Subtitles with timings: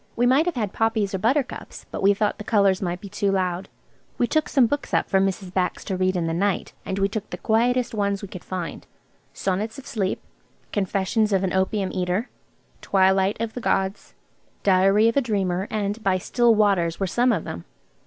[0.15, 3.31] We might have had poppies or buttercups, but we thought the colours might be too
[3.31, 3.69] loud.
[4.17, 5.53] We took some books up for Mrs.
[5.53, 6.73] Bax to read in the night.
[6.87, 8.87] And we took the quietest ones we could find.
[9.31, 10.19] "Sonnets on Sleep,"
[10.71, 12.31] "Confessions of an Opium Eater,"
[12.81, 14.15] "Twilight of the Gods,"
[14.63, 17.65] "Diary of a Dreamer," and "By Still Waters," were some of them.